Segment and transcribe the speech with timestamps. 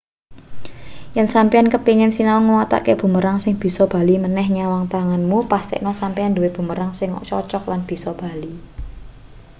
[1.15, 6.49] yen sampeyan kepingin sinau nyawatake bumerang sing bisa bali maneh menyang tanganmu pestekno sampeyan nduwe
[6.55, 8.53] bumerang sing cocog lan bisa bali